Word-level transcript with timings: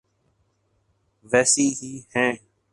ویسی 1.31 1.67
ہی 1.79 1.93
ہیں۔ 2.15 2.33